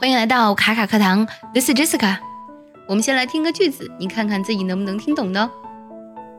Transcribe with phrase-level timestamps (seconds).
[0.00, 2.18] 欢迎来到卡卡课堂，This is Jessica。
[2.86, 5.50] 我们先来听个句子，你看看自己能不能听懂呢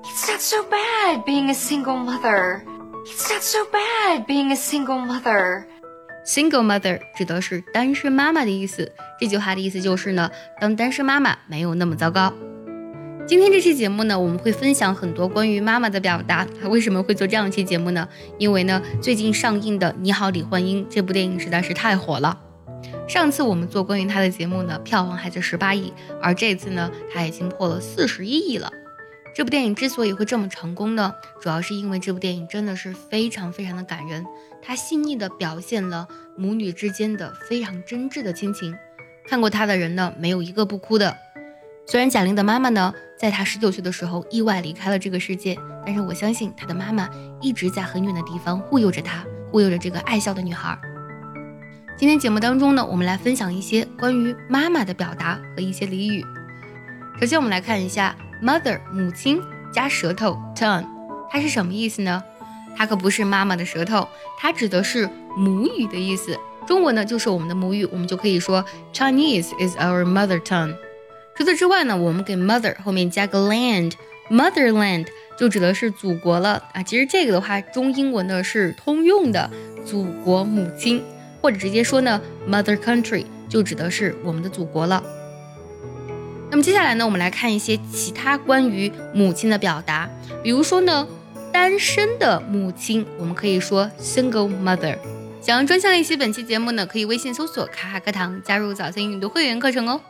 [0.02, 2.62] ？It's not so bad being a single mother.
[3.06, 5.66] It's not so bad being a single mother.
[6.26, 8.94] Single mother 指的是单身妈妈的意思。
[9.20, 10.32] 这句话的意思就是呢，
[10.62, 12.32] 当单身妈妈没有那么糟糕。
[13.28, 16.48] 今天这期节目呢，我们会分享很多关于妈妈的表达。
[16.70, 18.08] 为什么会做这样一期节目呢？
[18.38, 22.40] 因为呢，最近上映的《你好，李焕英》这部电影实在是太火了。
[23.10, 25.92] 上次我们做关于他的节目呢，票房还在十八亿，
[26.22, 28.72] 而这次呢，他已经破了四十一亿了。
[29.34, 34.24] 这部电影之所以会这么成功呢，主要是因为这部电影真的是非常非常的感人，
[34.62, 38.76] 它细腻的表现了母女之间的非常真挚的亲情。
[39.26, 41.18] 看过他的人呢，没有一个不哭的。
[41.88, 47.10] 虽然贾玲的妈妈呢，在她十九岁的时候意外离开了这个世界，但是我相信她的妈妈
[47.42, 50.80] 一直在很远的地方护佑着她，护佑着这个爱笑的女孩。
[52.00, 56.26] 今天节目当中呢，我们来分享一些关于妈妈的表达和一些俚语。
[57.20, 58.16] 首先，我们来看一下。
[58.42, 59.42] Mother 母亲
[59.74, 60.86] 加舌头 tongue，
[61.30, 62.24] 它是什么意思呢？
[62.78, 66.40] 它可不是妈妈的舌头，它指的是母语的意思。
[66.66, 70.76] 中文呢就是我们的母语，我们就可以说 Chinese is our mother tongue。
[71.36, 75.06] 除此之外呢，我们给 mother 后面加个 land，motherland
[75.38, 76.82] 就指的是祖国了啊。
[76.82, 79.52] 其实这个的话，中英文呢是通用的，
[79.86, 81.04] 祖国母亲，
[81.42, 85.04] 或者直接说呢 mother country 就指的是我们的祖国了。
[86.52, 90.10] 那么接下来呢，我们来看一些其他关于母亲的表达。
[90.42, 91.08] 比如说呢，
[91.54, 94.98] 单身的母亲，我们可以说 single mother。
[95.42, 100.02] 想要专项练习本期节目呢，可以微信搜索“卡卡课堂”，加入早餐英语的会员课程哦。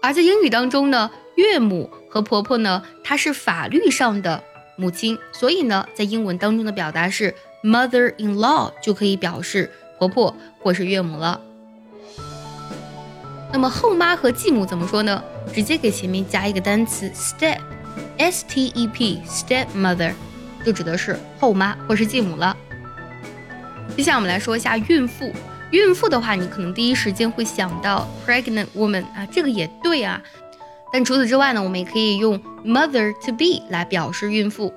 [0.00, 4.42] 而在英语当中呢，岳母和婆婆呢，她是法律上的
[4.76, 9.70] 母亲，所以呢，在英文当中的表达是 mother-in-law，就可以表示
[10.06, 11.40] 婆婆或是岳母了。
[13.52, 15.22] 那么后妈和继母怎么说呢？
[15.52, 20.12] 直接给前面加一个单词 step，s t e p stepmother，
[20.64, 22.56] 就指的是后妈或是继母了。
[23.96, 25.32] 接下来我们来说一下孕妇。
[25.70, 30.20] 孕妇的话，你可能第一时间会想到 pregnant woman 啊，这个也对啊。
[30.92, 34.72] 但除此之外呢，我们也可以用 mother to be 来表示孕妇。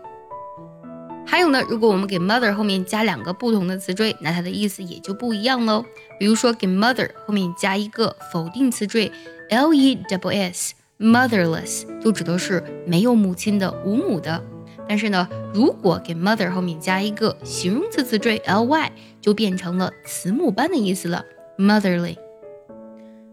[1.29, 5.83] 还有呢，如果我们给 mother 后面加两个不同的词缀，那它的意思也就不一样喽。
[6.17, 9.11] 比如说，给 mother 后面加一个否定词缀
[9.49, 14.41] l e w s，motherless 就指的是没有母亲的、无母的。
[14.87, 21.25] 但是呢，如果给 mother 后面加一个形容词词缀 l y，就变成了慈母般的意思了
[21.59, 22.15] ，motherly。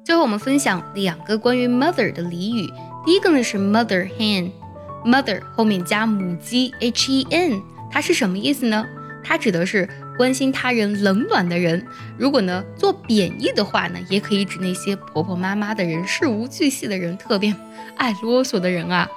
[0.05, 2.69] 最后我们分享两个关于 mother 的俚语，
[3.07, 7.63] 第一个呢是 mother hen，mother 后面加母鸡 h e n。
[7.95, 8.85] 它是什么意思呢？
[9.23, 11.87] 它指的是关心他人冷暖的人。
[12.19, 17.55] 如果呢做贬义的话呢，也可以指那些婆婆妈妈的人、事无巨细的人、特别
[17.97, 19.09] 爱啰嗦的人啊。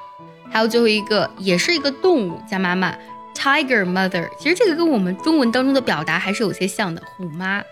[0.51, 2.95] 还有最后一个，也是一个动物加妈妈
[3.33, 4.29] ，tiger mother。
[4.39, 7.63] 其实这个跟我们中文当中的表达还是有些像的，虎妈，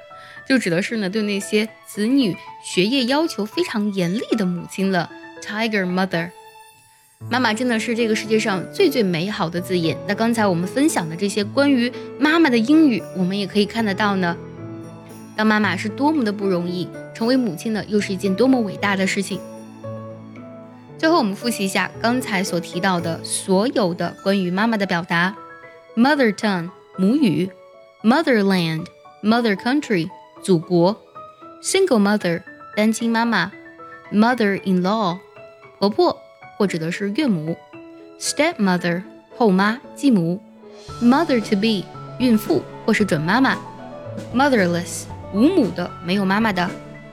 [0.49, 5.07] 就指的是呢对那些子女学业要求非常严厉的母亲了
[5.39, 6.31] ，tiger mother。
[7.29, 9.97] 妈妈真的是这个世界上最最美好的字眼。
[10.07, 14.37] 那刚才我们分享的这些关于妈妈的英语，我们也可以看得到呢。
[15.35, 19.39] 当妈妈是多么的不容易，成为母亲呢，又是一件多么伟大的事情。
[20.97, 25.35] 最后，我们复习一下刚才所提到的所有的关于妈妈的表达
[25.95, 27.49] ：mother tongue 母语
[28.03, 28.85] ，motherland
[29.23, 30.09] mother country
[30.41, 30.95] 祖国
[31.61, 32.41] ，single mother
[32.75, 33.51] 单亲妈妈
[34.13, 35.17] ，mother-in-law
[35.79, 36.24] 婆婆。
[36.57, 37.55] 或指的是岳母
[38.19, 39.03] ，stepmother
[39.37, 40.41] 后妈继母
[41.01, 41.85] ，mother to be
[42.19, 43.57] 孕妇或是准妈妈
[44.33, 46.69] ，motherless 无母的没有妈妈的，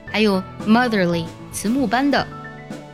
[0.06, 2.26] 还有 motherly 慈母般的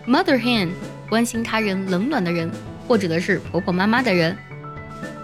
[0.06, 0.70] ，mother hen
[1.08, 2.50] 关心他人冷暖的人，
[2.86, 4.36] 或指的是婆婆妈妈的人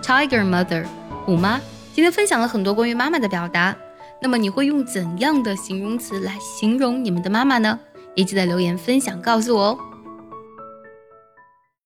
[0.02, 0.84] ，tiger mother
[1.24, 1.60] 虎妈。
[1.94, 3.74] 今天分享了很多关于妈妈的表达，
[4.20, 7.78] 那么你会用怎样的形容词来形容你们的妈妈呢？
[8.14, 9.78] 也记得留言分享告诉我哦。